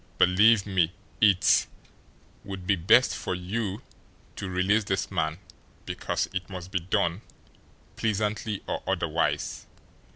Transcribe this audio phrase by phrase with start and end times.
[0.17, 1.67] "Believe me, it
[2.43, 3.83] would be best for you
[4.35, 5.37] to release this man,
[5.85, 7.21] because it must be done,
[7.97, 9.67] pleasantly or otherwise.